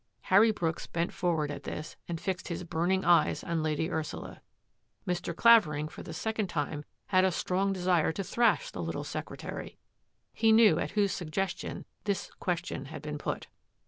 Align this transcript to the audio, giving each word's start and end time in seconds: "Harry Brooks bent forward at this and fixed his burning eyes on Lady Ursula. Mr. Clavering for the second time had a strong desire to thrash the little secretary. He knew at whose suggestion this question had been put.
"Harry 0.33 0.49
Brooks 0.49 0.87
bent 0.87 1.13
forward 1.13 1.51
at 1.51 1.61
this 1.61 1.95
and 2.07 2.19
fixed 2.19 2.47
his 2.47 2.63
burning 2.63 3.05
eyes 3.05 3.43
on 3.43 3.61
Lady 3.61 3.91
Ursula. 3.91 4.41
Mr. 5.07 5.35
Clavering 5.35 5.87
for 5.87 6.01
the 6.01 6.11
second 6.11 6.47
time 6.47 6.85
had 7.09 7.23
a 7.23 7.31
strong 7.31 7.71
desire 7.71 8.11
to 8.11 8.23
thrash 8.23 8.71
the 8.71 8.81
little 8.81 9.03
secretary. 9.03 9.77
He 10.33 10.51
knew 10.51 10.79
at 10.79 10.93
whose 10.97 11.11
suggestion 11.11 11.85
this 12.05 12.31
question 12.39 12.85
had 12.85 13.03
been 13.03 13.19
put. 13.19 13.45